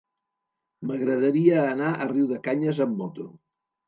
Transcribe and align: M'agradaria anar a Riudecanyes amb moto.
M'agradaria 0.91 1.59
anar 1.73 1.91
a 1.93 2.07
Riudecanyes 2.13 2.81
amb 2.87 2.97
moto. 3.03 3.27